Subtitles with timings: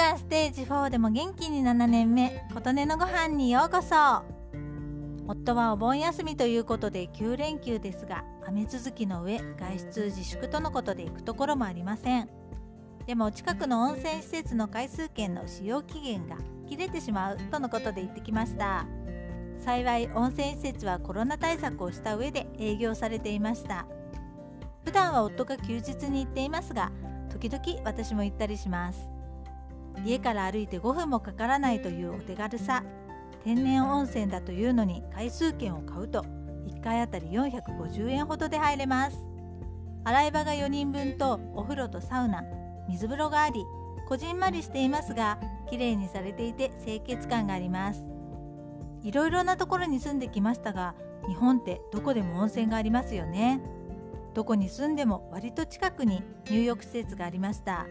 [0.00, 4.24] がステージ4でも元気に7年目琴音のご飯にようこそ。
[5.26, 12.30] 夫はお盆休みということで9連休ですが雨続きの上外出自粛とのことで行くところもありません。
[13.06, 18.86] でも近くの温泉施設の回数券の使用期限が切れてしまうとのことで行ってきました。
[19.58, 23.84] 幸い温泉施設はコロナ対策をした上で営業されていました。
[24.82, 26.90] 普段は夫が休日に行っていますが
[27.28, 29.09] 時々私も行ったりします。
[30.04, 32.82] 家から歩いて5分もかからないというお手軽さ。
[33.42, 36.26] 天然温泉だというのに回数券を買うと
[36.66, 39.16] 1回あたり450円ほどで入れます。
[40.04, 42.42] 洗い場が4人分とお風呂とサウナ
[42.88, 43.64] 水風呂があり
[44.08, 48.02] こじんまりしていますがきれいにされていて清潔感があります。
[49.02, 50.94] いろいろなところに住んできましたが
[51.26, 53.60] 日本ってどこでも温泉がありますよね。
[54.34, 57.86] どこに住んでも割と近くに入浴施設がありました。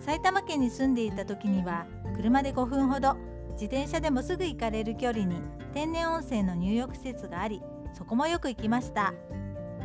[0.00, 3.16] 埼玉県に住んでいた時には車で5分ほど
[3.52, 5.36] 自転車でもすぐ行かれる距離に
[5.72, 9.14] 天然温泉の入浴施設がありそこもよく行きました。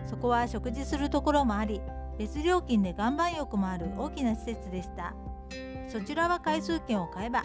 [0.07, 1.81] そこは食事するところもあり
[2.17, 5.13] 別料金で岩盤浴もある大きな施設でした。
[5.87, 7.43] そちらは回数券を買えば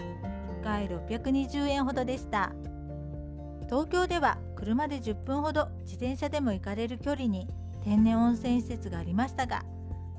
[0.60, 2.52] 1回620円ほどでした。
[3.68, 7.48] 東京では車で10分ほど自転車でも行かれる距離に
[7.82, 9.64] 天然温泉施設がありましたが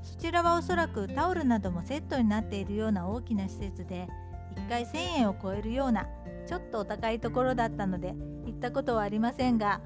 [0.06, 4.06] そちらはおそらくタオルなどもセットになっているような大きな施設で
[4.54, 6.06] 1回1000円を超えるような
[6.46, 8.14] ちょっとお高いところだったので
[8.46, 9.80] 行ったことはありませんが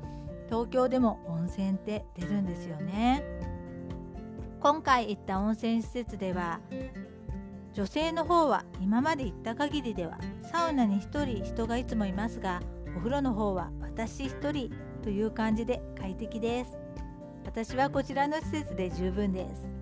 [0.48, 3.24] 東京でも温泉って出るんですよね。
[4.60, 6.60] 今回行った温泉施設では
[7.72, 10.18] 女性の方は今まで行った限りでは
[10.52, 12.60] サウナに1人人がいつもいますが
[12.94, 14.70] お風呂の方は私1人
[15.02, 16.78] という感じで快適です。
[17.46, 19.79] 私はこちらの施設で十分です。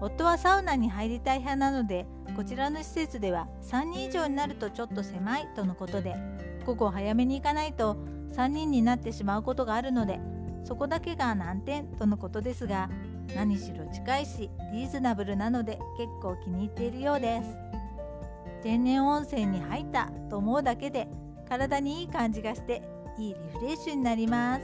[0.00, 6.14] 夫はサウナに入りたい派なのでこちらの施設では3人以上になるとちょっと狭いとのことで
[6.64, 7.96] 午後早めに行かないと
[8.34, 10.20] 3人になってしまうことがあるので
[10.64, 12.90] そこだけが難点とのことですが
[13.34, 17.68] 何しろ近いしリーズナブルなので結構気に入っているようです。
[18.62, 21.08] 天然温泉に入ったと思うだけで
[21.48, 22.82] 体にいい感じがして
[23.18, 24.62] いいリフレッシュになります。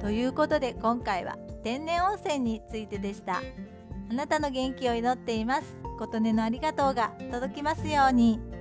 [0.00, 3.40] ということで今回は天然温泉についてでした。
[4.10, 8.53] あなたの元気を祈っています琴音のありがとうが届きますように。